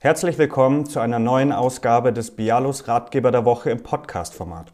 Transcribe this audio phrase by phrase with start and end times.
[0.00, 4.72] Herzlich willkommen zu einer neuen Ausgabe des Bialos Ratgeber der Woche im Podcast-Format.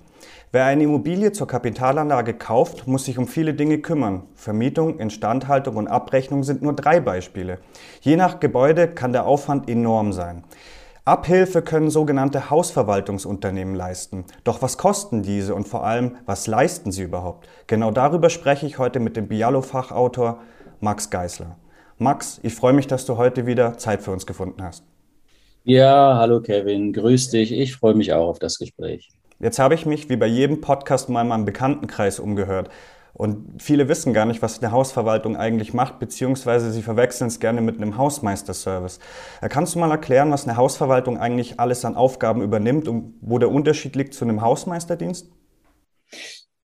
[0.53, 4.25] Wer eine Immobilie zur Kapitalanlage kauft, muss sich um viele Dinge kümmern.
[4.35, 7.61] Vermietung, Instandhaltung und Abrechnung sind nur drei Beispiele.
[8.03, 10.45] Je nach Gebäude kann der Aufwand enorm sein.
[11.07, 14.27] Abhilfe können sogenannte Hausverwaltungsunternehmen leisten.
[14.45, 17.49] Doch was kosten diese und vor allem, was leisten sie überhaupt?
[17.67, 20.41] Genau darüber spreche ich heute mit dem Bialo-Fachautor
[20.81, 21.57] Max Geisler.
[21.97, 24.85] Max, ich freue mich, dass du heute wieder Zeit für uns gefunden hast.
[25.67, 27.51] Ja, hallo Kevin, grüß dich.
[27.51, 29.09] Ich freue mich auch auf das Gespräch.
[29.41, 32.69] Jetzt habe ich mich wie bei jedem Podcast mal in meinem Bekanntenkreis umgehört.
[33.15, 37.63] Und viele wissen gar nicht, was eine Hausverwaltung eigentlich macht, beziehungsweise sie verwechseln es gerne
[37.63, 38.99] mit einem Hausmeisterservice.
[39.41, 43.39] Äh, kannst du mal erklären, was eine Hausverwaltung eigentlich alles an Aufgaben übernimmt und wo
[43.39, 45.33] der Unterschied liegt zu einem Hausmeisterdienst?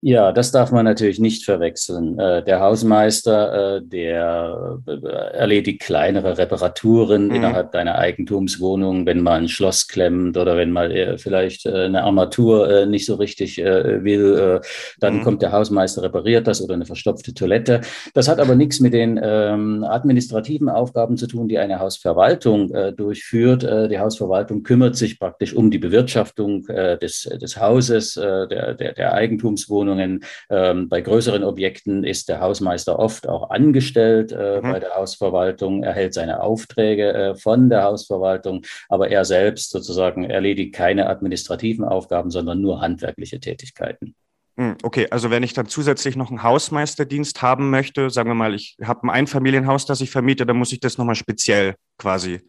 [0.00, 2.16] Ja, das darf man natürlich nicht verwechseln.
[2.20, 5.06] Äh, der Hausmeister, äh, der äh,
[5.36, 7.34] erledigt kleinere Reparaturen mhm.
[7.34, 13.06] innerhalb deiner Eigentumswohnung, wenn mal ein Schloss klemmt oder wenn mal vielleicht eine Armatur nicht
[13.06, 14.60] so richtig will,
[15.00, 15.22] dann mhm.
[15.22, 17.80] kommt der Hausmeister, repariert das oder eine verstopfte Toilette.
[18.14, 23.62] Das hat aber nichts mit den ähm, administrativen Aufgaben zu tun, die eine Hausverwaltung durchführt.
[23.62, 29.87] Die Hausverwaltung kümmert sich praktisch um die Bewirtschaftung des, des Hauses, der, der, der Eigentumswohnung
[29.88, 30.24] Wohnungen.
[30.50, 34.72] Ähm, bei größeren Objekten ist der Hausmeister oft auch angestellt äh, mhm.
[34.72, 40.74] bei der Hausverwaltung, erhält seine Aufträge äh, von der Hausverwaltung, aber er selbst sozusagen erledigt
[40.74, 44.14] keine administrativen Aufgaben, sondern nur handwerkliche Tätigkeiten.
[44.56, 48.54] Hm, okay, also wenn ich dann zusätzlich noch einen Hausmeisterdienst haben möchte, sagen wir mal,
[48.54, 52.40] ich habe ein Einfamilienhaus, das ich vermiete, dann muss ich das nochmal speziell quasi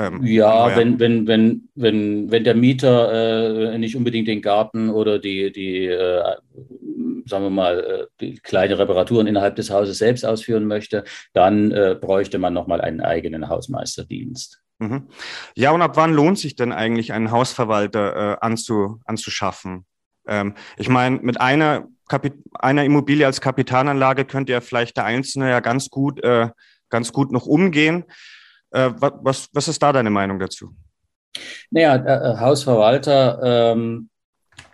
[0.00, 5.18] ähm, ja, wenn, wenn, wenn, wenn, wenn der Mieter äh, nicht unbedingt den Garten oder
[5.18, 6.22] die, die äh,
[7.30, 12.38] sagen wir mal, äh, kleine Reparaturen innerhalb des Hauses selbst ausführen möchte, dann äh, bräuchte
[12.38, 14.60] man nochmal einen eigenen Hausmeisterdienst.
[14.78, 15.08] Mhm.
[15.54, 19.86] Ja, und ab wann lohnt sich denn eigentlich einen Hausverwalter äh, anzu, anzuschaffen?
[20.26, 25.50] Ähm, ich meine, mit einer, Kapit einer Immobilie als Kapitalanlage könnte ja vielleicht der Einzelne
[25.50, 26.48] ja ganz gut, äh,
[26.88, 28.04] ganz gut noch umgehen.
[28.72, 30.74] Äh, was, was ist da deine Meinung dazu?
[31.70, 34.09] Naja, äh, Hausverwalter ähm,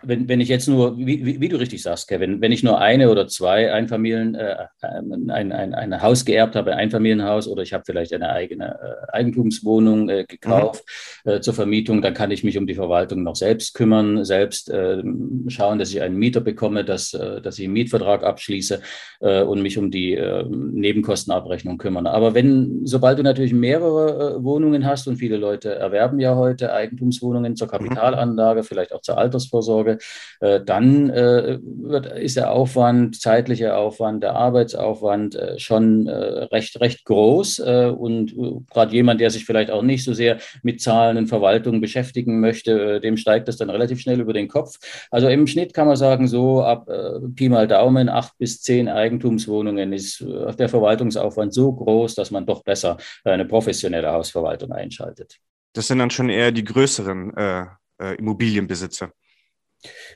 [0.03, 3.09] wenn, wenn ich jetzt nur, wie, wie, du richtig sagst, Kevin, wenn ich nur eine
[3.09, 7.83] oder zwei Einfamilien, äh, ein, ein, ein Haus geerbt habe, ein Einfamilienhaus oder ich habe
[7.85, 10.83] vielleicht eine eigene äh, Eigentumswohnung äh, gekauft
[11.25, 11.31] mhm.
[11.31, 15.01] äh, zur Vermietung, dann kann ich mich um die Verwaltung noch selbst kümmern, selbst äh,
[15.47, 18.81] schauen, dass ich einen Mieter bekomme, dass, äh, dass ich einen Mietvertrag abschließe
[19.19, 20.15] und mich um die
[20.47, 22.05] Nebenkostenabrechnung kümmern.
[22.05, 27.55] Aber wenn, sobald du natürlich mehrere Wohnungen hast und viele Leute erwerben ja heute Eigentumswohnungen
[27.55, 27.71] zur mhm.
[27.71, 29.97] Kapitalanlage, vielleicht auch zur Altersvorsorge, Sorge,
[30.39, 37.05] äh, dann äh, wird, ist der Aufwand, zeitlicher Aufwand, der Arbeitsaufwand äh, schon recht, recht
[37.05, 37.59] groß.
[37.59, 38.35] und
[38.69, 42.99] gerade jemand, der sich vielleicht auch nicht so sehr mit Zahlen und Verwaltung beschäftigen möchte,
[42.99, 44.77] dem steigt das dann relativ schnell über den Kopf.
[45.11, 46.89] Also im Schnitt kann man sagen, so ab
[47.35, 50.23] Pi mal Daumen, acht bis zehn Eigentumswohnungen ist
[50.57, 55.39] der Verwaltungsaufwand so groß, dass man doch besser eine professionelle Hausverwaltung einschaltet.
[55.73, 59.11] Das sind dann schon eher die größeren äh, Immobilienbesitzer.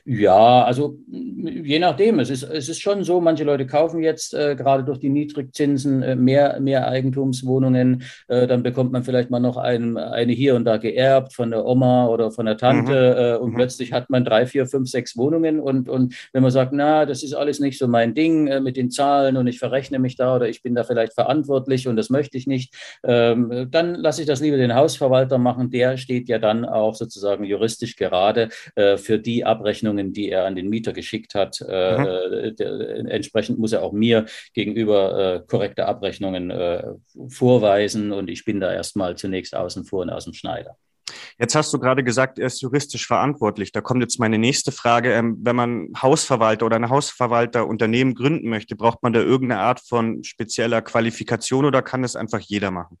[0.04, 2.18] Ja, also je nachdem.
[2.18, 6.02] Es ist, es ist schon so, manche Leute kaufen jetzt äh, gerade durch die Niedrigzinsen
[6.02, 8.02] äh, mehr, mehr Eigentumswohnungen.
[8.28, 11.64] Äh, dann bekommt man vielleicht mal noch ein, eine hier und da geerbt von der
[11.64, 13.22] Oma oder von der Tante mhm.
[13.22, 13.56] Äh, und mhm.
[13.56, 15.60] plötzlich hat man drei, vier, fünf, sechs Wohnungen.
[15.60, 18.76] Und, und wenn man sagt, na, das ist alles nicht so mein Ding äh, mit
[18.76, 22.10] den Zahlen und ich verrechne mich da oder ich bin da vielleicht verantwortlich und das
[22.10, 22.74] möchte ich nicht,
[23.04, 25.70] ähm, dann lasse ich das lieber den Hausverwalter machen.
[25.70, 30.56] Der steht ja dann auch sozusagen juristisch gerade äh, für die Abrechnungen, die er an
[30.56, 31.60] den Mieter geschickt hat.
[31.60, 32.56] Mhm.
[32.56, 36.52] Der, entsprechend muss er auch mir gegenüber äh, korrekte Abrechnungen
[37.28, 40.76] vorweisen und ich bin da erstmal zunächst außen vor und aus dem Schneider.
[41.38, 43.72] Jetzt hast du gerade gesagt, er ist juristisch verantwortlich.
[43.72, 45.12] Da kommt jetzt meine nächste Frage.
[45.12, 50.22] Ähm, wenn man Hausverwalter oder ein Hausverwalterunternehmen gründen möchte, braucht man da irgendeine Art von
[50.24, 52.98] spezieller Qualifikation oder kann das einfach jeder machen?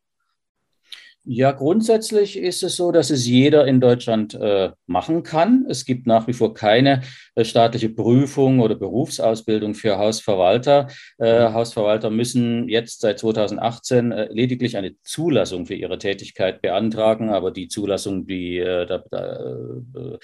[1.24, 5.66] Ja, grundsätzlich ist es so, dass es jeder in Deutschland äh, machen kann.
[5.68, 7.02] Es gibt nach wie vor keine
[7.36, 10.88] äh, staatliche Prüfung oder Berufsausbildung für Hausverwalter.
[11.18, 11.54] Äh, mhm.
[11.54, 17.68] Hausverwalter müssen jetzt seit 2018 äh, lediglich eine Zulassung für ihre Tätigkeit beantragen, aber die
[17.68, 20.18] Zulassung, die äh, da, da, äh,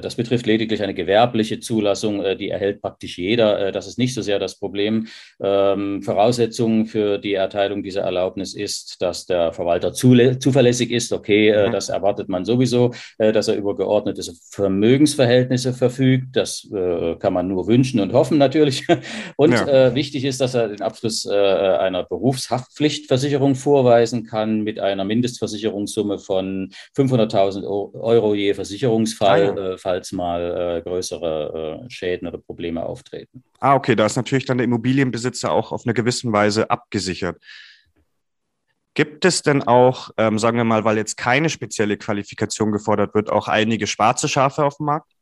[0.00, 3.72] das betrifft lediglich eine gewerbliche Zulassung, die erhält praktisch jeder.
[3.72, 5.08] Das ist nicht so sehr das Problem.
[5.42, 9.92] Ähm, Voraussetzung für die Erteilung dieser Erlaubnis ist, dass der Verwalter
[10.38, 11.12] zuverlässig ist.
[11.12, 11.72] Okay, mhm.
[11.72, 16.36] das erwartet man sowieso, dass er über geordnete Vermögensverhältnisse verfügt.
[16.36, 18.86] Das kann man nur wünschen und hoffen natürlich.
[19.36, 19.94] Und ja.
[19.94, 27.64] wichtig ist, dass er den Abschluss einer Berufshaftpflichtversicherung vorweisen kann mit einer Mindestversicherungssumme von 500.000
[27.66, 29.50] Euro je Versicherungsfall.
[29.50, 33.42] Ah, ja äh, falls mal äh, größere äh, Schäden oder Probleme auftreten.
[33.58, 37.38] Ah, okay, da ist natürlich dann der Immobilienbesitzer auch auf eine gewisse Weise abgesichert.
[38.94, 43.30] Gibt es denn auch, ähm, sagen wir mal, weil jetzt keine spezielle Qualifikation gefordert wird,
[43.30, 45.12] auch einige schwarze Schafe auf dem Markt?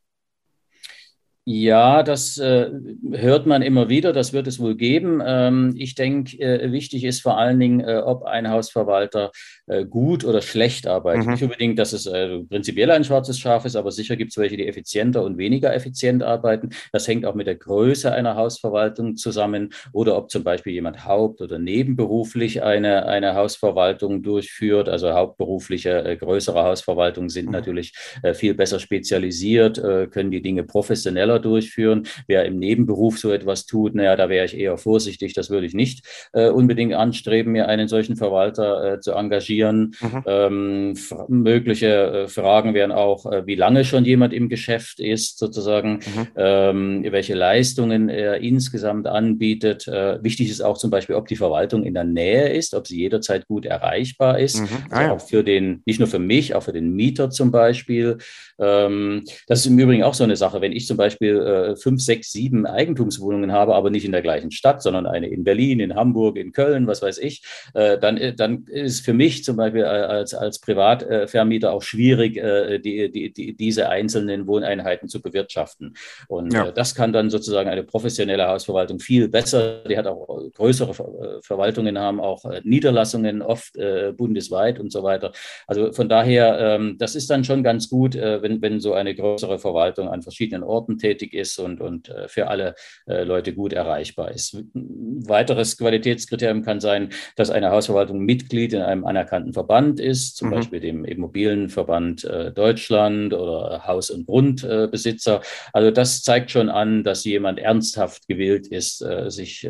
[1.50, 2.68] Ja, das äh,
[3.10, 5.22] hört man immer wieder, das wird es wohl geben.
[5.24, 9.30] Ähm, ich denke, äh, wichtig ist vor allen Dingen, äh, ob ein Hausverwalter
[9.66, 11.24] äh, gut oder schlecht arbeitet.
[11.24, 11.32] Mhm.
[11.32, 14.58] Nicht unbedingt, dass es äh, prinzipiell ein schwarzes Schaf ist, aber sicher gibt es welche,
[14.58, 16.68] die effizienter und weniger effizient arbeiten.
[16.92, 21.40] Das hängt auch mit der Größe einer Hausverwaltung zusammen oder ob zum Beispiel jemand haupt-
[21.40, 24.90] oder nebenberuflich eine, eine Hausverwaltung durchführt.
[24.90, 27.52] Also hauptberufliche, äh, größere Hausverwaltungen sind mhm.
[27.52, 27.94] natürlich
[28.34, 29.80] viel besser spezialisiert,
[30.10, 32.06] können die Dinge professioneller durchführen.
[32.26, 35.34] Wer im Nebenberuf so etwas tut, naja, da wäre ich eher vorsichtig.
[35.34, 39.94] Das würde ich nicht äh, unbedingt anstreben, mir einen solchen Verwalter äh, zu engagieren.
[40.00, 40.22] Mhm.
[40.26, 40.94] Ähm,
[41.28, 46.26] mögliche äh, Fragen wären auch, äh, wie lange schon jemand im Geschäft ist, sozusagen, mhm.
[46.36, 49.88] ähm, welche Leistungen er insgesamt anbietet.
[49.88, 52.98] Äh, wichtig ist auch zum Beispiel, ob die Verwaltung in der Nähe ist, ob sie
[52.98, 54.60] jederzeit gut erreichbar ist.
[54.60, 54.68] Mhm.
[54.90, 58.18] Ah, also auch für den, nicht nur für mich, auch für den Mieter zum Beispiel.
[58.58, 60.60] Ähm, das ist im Übrigen auch so eine Sache.
[60.60, 64.50] Wenn ich zum Beispiel äh, fünf, sechs, sieben Eigentumswohnungen habe, aber nicht in der gleichen
[64.50, 67.42] Stadt, sondern eine in Berlin, in Hamburg, in Köln, was weiß ich,
[67.74, 73.10] äh, dann, äh, dann ist für mich zum Beispiel als, als Privatvermieter auch schwierig, die,
[73.10, 75.94] die, die, diese einzelnen Wohneinheiten zu bewirtschaften.
[76.28, 76.70] Und ja.
[76.70, 79.82] das kann dann sozusagen eine professionelle Hausverwaltung viel besser.
[79.88, 83.74] Die hat auch größere Verwaltungen, haben auch Niederlassungen oft
[84.16, 85.32] bundesweit und so weiter.
[85.66, 89.58] Also von daher, ähm, das ist dann schon ganz gut, wenn, wenn so eine größere
[89.58, 92.74] Verwaltung an verschiedenen Orten tätig tätig ist und, und äh, für alle
[93.06, 94.54] äh, Leute gut erreichbar ist.
[94.54, 100.48] Ein weiteres Qualitätskriterium kann sein, dass eine Hausverwaltung Mitglied in einem anerkannten Verband ist, zum
[100.48, 100.54] mhm.
[100.54, 105.40] Beispiel dem Immobilienverband äh, Deutschland oder Haus- und Grundbesitzer.
[105.72, 108.98] Also das zeigt schon an, dass jemand ernsthaft gewillt ist,
[109.28, 109.68] sich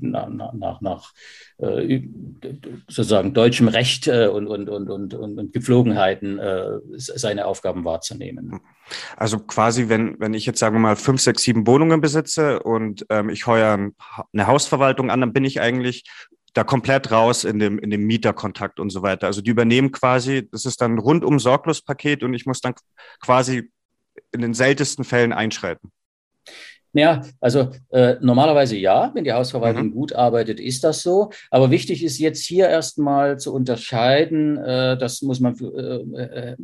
[0.00, 1.12] nach, nach, nach
[2.88, 6.40] sozusagen deutschem Recht und, und, und, und, und Gepflogenheiten
[6.96, 8.60] seine Aufgaben wahrzunehmen.
[9.16, 13.06] Also quasi, wenn, wenn ich jetzt sagen wir mal fünf, sechs, sieben Wohnungen besitze und
[13.10, 13.90] ähm, ich heuere
[14.32, 16.04] eine Hausverwaltung an, dann bin ich eigentlich
[16.52, 19.26] da komplett raus in dem, in dem Mieterkontakt und so weiter.
[19.26, 22.74] Also die übernehmen quasi, das ist dann rundum sorglos Paket und ich muss dann
[23.20, 23.70] quasi
[24.32, 25.90] in den seltensten Fällen einschreiten.
[26.94, 29.92] Ja, also äh, normalerweise ja, wenn die Hausverwaltung mhm.
[29.92, 31.30] gut arbeitet, ist das so.
[31.50, 36.56] Aber wichtig ist jetzt hier erstmal zu unterscheiden, äh, das muss man, äh, äh,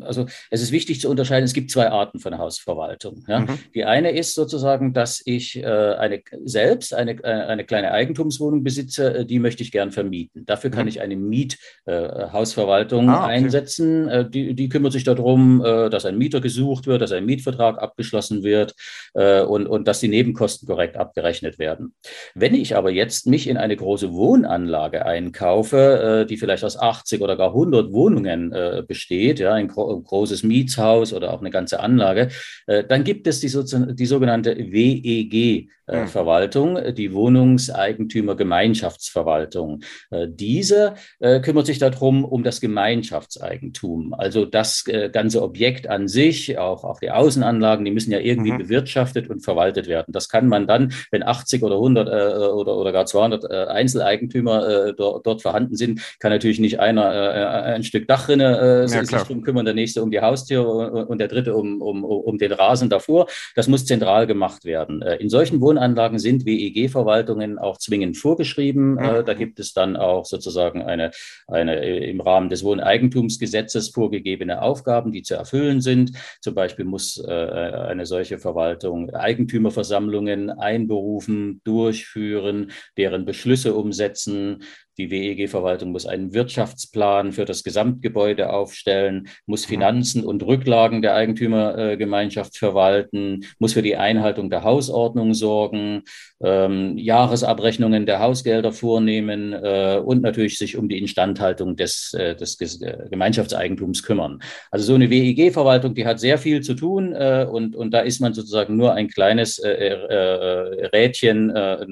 [0.00, 3.24] also es ist wichtig zu unterscheiden, es gibt zwei Arten von Hausverwaltung.
[3.28, 3.40] Ja?
[3.40, 3.58] Mhm.
[3.74, 9.24] Die eine ist sozusagen, dass ich äh, eine selbst eine, äh, eine kleine Eigentumswohnung besitze,
[9.24, 10.44] die möchte ich gern vermieten.
[10.46, 10.88] Dafür kann mhm.
[10.88, 13.32] ich eine Miethausverwaltung ah, okay.
[13.32, 14.30] einsetzen.
[14.30, 18.74] die, die kümmert sich darum, dass ein Mieter gesucht wird, dass ein Mietvertrag abgeschlossen wird
[19.14, 21.94] und, und dass die Nebenkosten korrekt abgerechnet werden.
[22.34, 27.20] Wenn ich aber jetzt mich in eine große Wohnanlage einkaufe, äh, die vielleicht aus 80
[27.20, 31.80] oder gar 100 Wohnungen äh, besteht, ja, ein, gro großes Mietshaus oder auch eine ganze
[31.80, 32.28] Anlage,
[32.66, 33.48] äh, dann gibt es die,
[33.94, 35.70] die sogenannte WEG.
[35.90, 36.08] Äh, hm.
[36.08, 39.82] Verwaltung, die Wohnungseigentümergemeinschaftsverwaltung.
[40.10, 44.14] Äh, diese äh, kümmert sich darum, um das Gemeinschaftseigentum.
[44.14, 48.58] Also das ganze Objekt an sich, auch, auch die Außenanlagen, die müssen ja irgendwie mhm.
[48.58, 50.12] bewirtschaftet und verwaltet werden.
[50.12, 54.68] Das kann man dann, wenn 80 oder 100 äh, oder, oder gar 200 äh, Einzeleigentümer
[54.68, 59.04] äh, dort, dort, vorhanden sind, kann natürlich nicht einer äh, ein Stück Dachrinne äh, ja,
[59.04, 62.38] sich drum kümmern, der nächste um die Haustür und, und der dritte um, um, um
[62.38, 63.26] den Rasen davor.
[63.54, 65.02] Das muss zentral gemacht werden.
[65.02, 68.92] Äh, in solchen Wohnanlagen sind WEG-Verwaltungen auch zwingend vorgeschrieben.
[68.92, 69.24] Mhm.
[69.24, 71.10] da gibt es dann auch sozusagen eine,
[71.46, 76.12] eine im Rahmen des Wohneigentumsgesetzes vorgegebene Aufgaben, die zu erfüllen sind.
[76.42, 84.62] Zum Beispiel muss eine solche Verwaltung Eigentümerversammlungen einberufen, durchführen, deren Beschlüsse umsetzen,
[85.00, 89.70] Die WEG-Verwaltung muss einen Wirtschaftsplan für das Gesamtgebäude aufstellen, muss mhm.
[89.70, 96.02] Finanzen und Rücklagen der Eigentümergemeinschaft verwalten, muss für die Einhaltung der Hausordnung sorgen,
[96.42, 102.58] ähm, Jahresabrechnungen der Hausgelder vornehmen äh, und natürlich sich um die Instandhaltung des, äh, des
[102.58, 104.40] Gemeinschaftseigentums kümmern.
[104.70, 108.20] Also so eine WEG-Verwaltung, die hat sehr viel zu tun äh, und, und da ist
[108.20, 111.86] man sozusagen nur ein kleines äh, äh, Rädchen äh,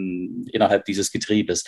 [0.53, 1.65] innerhalb dieses Getriebes.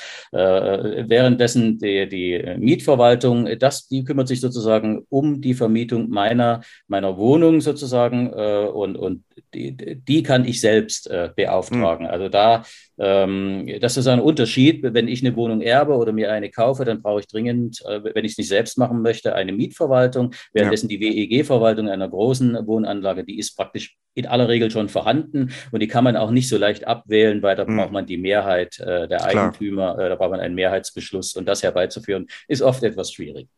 [1.30, 7.60] Währenddessen die, die Mietverwaltung, das, die kümmert sich sozusagen um die Vermietung meiner, meiner Wohnung
[7.60, 12.06] sozusagen und, und die, die kann ich selbst beauftragen.
[12.06, 12.12] Mhm.
[12.12, 12.64] Also da
[13.00, 14.82] ähm, das ist ein Unterschied.
[14.82, 18.24] Wenn ich eine Wohnung erbe oder mir eine kaufe, dann brauche ich dringend, äh, wenn
[18.26, 20.34] ich es nicht selbst machen möchte, eine Mietverwaltung.
[20.52, 20.98] Währenddessen ja.
[20.98, 25.88] die WEG-Verwaltung einer großen Wohnanlage, die ist praktisch in aller Regel schon vorhanden und die
[25.88, 27.78] kann man auch nicht so leicht abwählen, weil da mhm.
[27.78, 31.62] braucht man die Mehrheit äh, der Eigentümer, äh, da braucht man einen Mehrheitsbeschluss und das
[31.62, 33.48] herbeizuführen, ist oft etwas schwierig.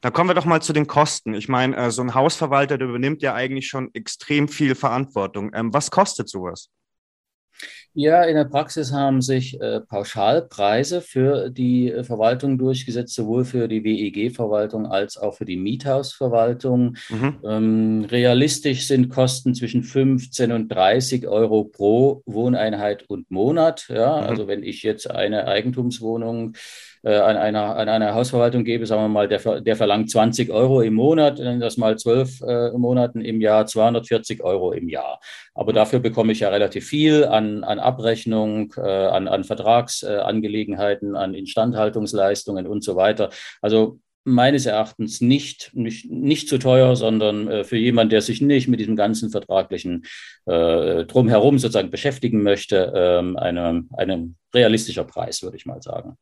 [0.00, 1.34] Da kommen wir doch mal zu den Kosten.
[1.34, 5.50] Ich meine, äh, so ein Hausverwalter, der übernimmt ja eigentlich schon extrem viel Verantwortung.
[5.54, 6.70] Ähm, was kostet sowas?
[7.96, 13.68] Ja, in der Praxis haben sich äh, Pauschalpreise für die äh, Verwaltung durchgesetzt, sowohl für
[13.68, 16.96] die WEG-Verwaltung als auch für die Miethausverwaltung.
[17.08, 17.38] Mhm.
[17.44, 23.86] Ähm, realistisch sind Kosten zwischen 15 und 30 Euro pro Wohneinheit und Monat.
[23.88, 24.26] Ja, mhm.
[24.26, 26.56] also wenn ich jetzt eine Eigentumswohnung
[27.04, 30.80] äh, an, einer, an einer Hausverwaltung gebe, sagen wir mal, der, der verlangt 20 Euro
[30.80, 35.20] im Monat, dann das mal zwölf äh, Monaten im Jahr, 240 Euro im Jahr.
[35.54, 35.76] Aber mhm.
[35.76, 42.66] dafür bekomme ich ja relativ viel an, an Abrechnung, äh, an, an Vertragsangelegenheiten, an Instandhaltungsleistungen
[42.66, 43.30] und so weiter.
[43.60, 48.68] Also meines Erachtens nicht, nicht, nicht zu teuer, sondern äh, für jemanden, der sich nicht
[48.68, 50.06] mit diesem ganzen vertraglichen
[50.46, 56.16] äh, Drumherum sozusagen beschäftigen möchte, ähm, eine, ein realistischer Preis, würde ich mal sagen.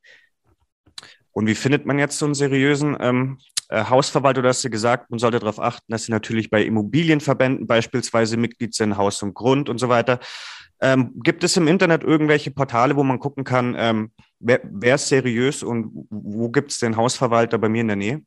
[1.33, 4.43] Und wie findet man jetzt so einen seriösen ähm, äh, Hausverwalter?
[4.43, 8.75] Du hast ja gesagt, man sollte darauf achten, dass sie natürlich bei Immobilienverbänden beispielsweise Mitglied
[8.75, 10.21] sind, Haus und Grund und so weiter.
[10.81, 14.11] Ähm, gibt es im Internet irgendwelche Portale, wo man gucken kann, ähm,
[14.41, 18.23] wer, wer ist seriös und wo gibt es den Hausverwalter bei mir in der Nähe?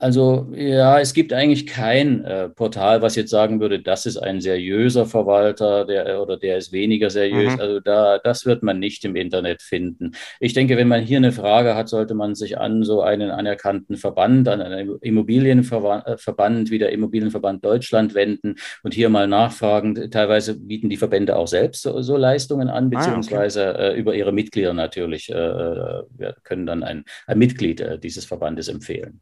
[0.00, 4.40] Also ja, es gibt eigentlich kein äh, Portal, was jetzt sagen würde, das ist ein
[4.40, 7.54] seriöser Verwalter der, oder der ist weniger seriös.
[7.54, 7.60] Mhm.
[7.60, 10.12] Also da, das wird man nicht im Internet finden.
[10.40, 13.96] Ich denke, wenn man hier eine Frage hat, sollte man sich an so einen anerkannten
[13.96, 20.10] Verband, an einen Immobilienverband äh, wie der Immobilienverband Deutschland wenden und hier mal nachfragen.
[20.10, 23.96] Teilweise bieten die Verbände auch selbst so, so Leistungen an, beziehungsweise ah, okay.
[23.96, 28.24] äh, über ihre Mitglieder natürlich äh, äh, wir können dann ein, ein Mitglied äh, dieses
[28.24, 29.20] Verbandes empfehlen.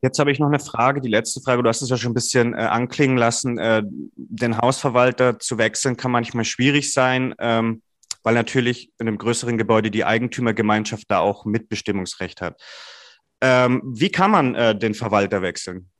[0.00, 1.62] Jetzt habe ich noch eine Frage, die letzte Frage.
[1.62, 3.58] Du hast es ja schon ein bisschen äh, anklingen lassen.
[3.58, 7.82] Äh, den Hausverwalter zu wechseln kann manchmal schwierig sein, ähm,
[8.22, 12.60] weil natürlich in einem größeren Gebäude die Eigentümergemeinschaft da auch Mitbestimmungsrecht hat.
[13.40, 15.90] Ähm, wie kann man äh, den Verwalter wechseln?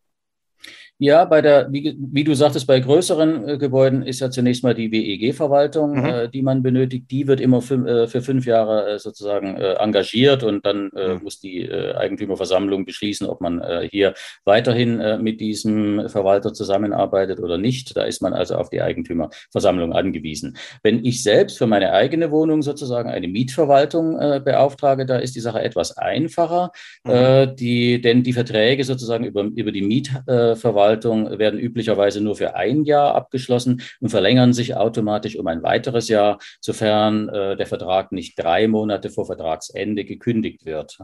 [1.01, 4.75] Ja, bei der, wie, wie, du sagtest, bei größeren äh, Gebäuden ist ja zunächst mal
[4.75, 6.05] die WEG-Verwaltung, mhm.
[6.05, 7.09] äh, die man benötigt.
[7.13, 11.15] Die wird immer fün äh, für fünf Jahre äh, sozusagen äh, engagiert und dann äh,
[11.15, 11.23] mhm.
[11.23, 14.15] muss die Eigentümerversammlung beschließen, ob man hier
[14.45, 17.97] weiterhin mit diesem Verwalter zusammenarbeitet oder nicht.
[17.97, 20.57] Da ist man also auf die Eigentümerversammlung angewiesen.
[20.83, 25.61] Wenn ich selbst für meine eigene Wohnung sozusagen eine Mietverwaltung beauftrage, da ist die Sache
[25.61, 26.71] etwas einfacher,
[27.05, 27.55] mhm.
[27.57, 32.85] die, denn die Verträge sozusagen über, über die Mietverwaltung Verwaltung werden üblicherweise nur für ein
[32.85, 38.39] Jahr abgeschlossen und verlängern sich automatisch um ein weiteres Jahr, sofern äh, der Vertrag nicht
[38.39, 40.99] drei Monate vor Vertragsende gekündigt wird.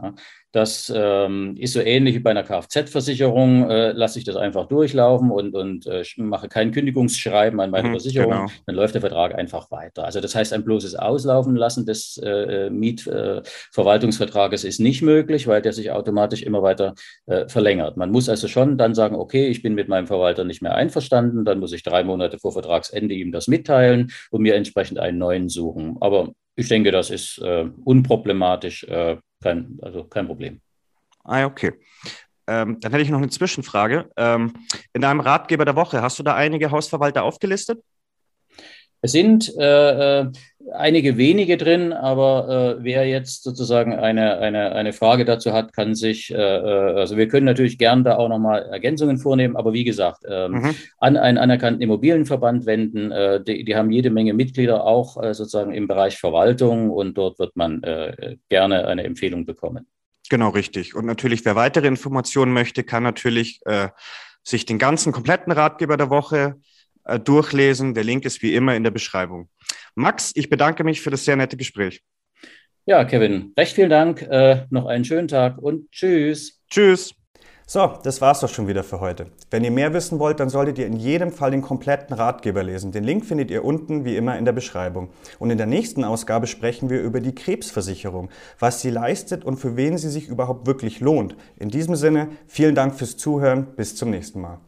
[0.51, 3.69] Das ähm, ist so ähnlich wie bei einer Kfz-Versicherung.
[3.69, 7.93] Äh, lasse ich das einfach durchlaufen und, und äh, mache kein Kündigungsschreiben an meine mhm,
[7.93, 8.45] Versicherung, genau.
[8.65, 10.05] dann läuft der Vertrag einfach weiter.
[10.05, 15.73] Also das heißt, ein bloßes Auslaufen lassen des äh, Mietverwaltungsvertrages ist nicht möglich, weil der
[15.73, 17.97] sich automatisch immer weiter äh, verlängert.
[17.97, 21.45] Man muss also schon dann sagen, okay, ich bin mit meinem Verwalter nicht mehr einverstanden,
[21.45, 25.49] dann muss ich drei Monate vor Vertragsende ihm das mitteilen und mir entsprechend einen neuen
[25.49, 25.97] suchen.
[26.01, 28.83] Aber ich denke, das ist äh, unproblematisch.
[28.85, 30.61] Äh, kein, also kein Problem.
[31.23, 31.73] Ah, okay.
[32.47, 34.09] Ähm, dann hätte ich noch eine Zwischenfrage.
[34.17, 34.53] Ähm,
[34.93, 37.83] in deinem Ratgeber der Woche, hast du da einige Hausverwalter aufgelistet?
[39.01, 40.31] Es sind äh, äh,
[40.77, 45.95] einige wenige drin, aber äh, wer jetzt sozusagen eine, eine, eine Frage dazu hat, kann
[45.95, 49.83] sich, äh, äh also wir können natürlich gern da auch nochmal Ergänzungen vornehmen, aber wie
[49.83, 50.75] gesagt, ähm, mhm.
[50.99, 53.11] an einen anerkannten Immobilienverband wenden.
[53.11, 57.39] Äh, die, die, haben jede Menge Mitglieder auch äh, sozusagen im Bereich Verwaltung und dort
[57.39, 59.87] wird man äh, gerne eine Empfehlung bekommen.
[60.29, 60.95] Genau, richtig.
[60.95, 63.89] Und natürlich, wer weitere Informationen möchte, kann natürlich äh,
[64.43, 66.55] sich den ganzen kompletten Ratgeber der Woche
[67.03, 67.93] äh, durchlesen.
[67.93, 69.49] Der Link ist wie immer in der Beschreibung.
[69.95, 72.03] Max, ich bedanke mich für das sehr nette Gespräch.
[72.85, 74.21] Ja, Kevin, recht vielen Dank.
[74.21, 76.61] Äh, noch einen schönen Tag und tschüss.
[76.69, 77.15] Tschüss.
[77.67, 79.25] So, das war's doch schon wieder für heute.
[79.49, 82.91] Wenn ihr mehr wissen wollt, dann solltet ihr in jedem Fall den kompletten Ratgeber lesen.
[82.91, 85.09] Den Link findet ihr unten wie immer in der Beschreibung.
[85.39, 89.75] Und in der nächsten Ausgabe sprechen wir über die Krebsversicherung, was sie leistet und für
[89.77, 91.35] wen sie sich überhaupt wirklich lohnt.
[91.57, 93.75] In diesem Sinne, vielen Dank fürs Zuhören.
[93.75, 94.59] Bis zum nächsten Mal.